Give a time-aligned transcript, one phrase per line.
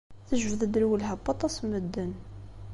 [0.27, 2.11] Tejbed-d lwelha n waṭas n medden.